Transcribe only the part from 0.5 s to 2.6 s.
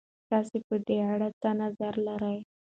په دې اړه څه نظر لرئ؟